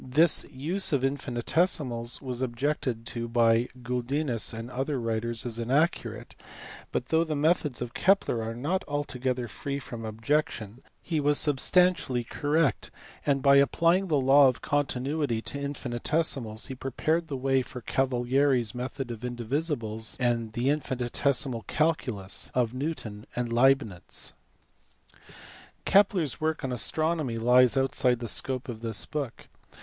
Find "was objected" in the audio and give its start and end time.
2.23-3.05